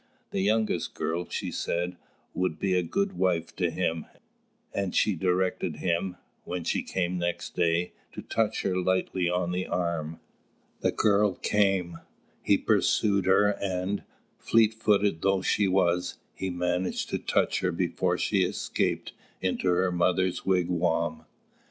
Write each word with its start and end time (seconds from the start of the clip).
The 0.31 0.41
youngest 0.41 0.95
girl, 0.95 1.29
she 1.29 1.51
said, 1.51 1.95
would 2.33 2.57
be 2.57 2.73
a 2.73 2.81
good 2.81 3.13
wife 3.19 3.55
to 3.57 3.69
him; 3.69 4.07
and 4.73 4.95
she 4.95 5.13
directed 5.13 5.75
him, 5.75 6.15
when 6.43 6.63
she 6.63 6.81
came 6.81 7.19
next 7.19 7.55
day, 7.55 7.91
to 8.13 8.23
touch 8.23 8.63
her 8.63 8.75
lightly 8.75 9.29
on 9.29 9.51
the 9.51 9.67
arm. 9.67 10.19
The 10.79 10.91
girl 10.91 11.35
came; 11.35 11.99
he 12.41 12.57
pursued 12.57 13.27
her 13.27 13.51
and, 13.61 14.01
fleet 14.39 14.73
footed 14.73 15.21
though 15.21 15.43
she 15.43 15.67
was, 15.67 16.17
he 16.33 16.49
managed 16.49 17.09
to 17.11 17.19
touch 17.19 17.59
her 17.59 17.71
before 17.71 18.17
she 18.17 18.41
escaped 18.43 19.13
into 19.39 19.67
her 19.67 19.91
mother's 19.91 20.43
wigwam. 20.43 21.25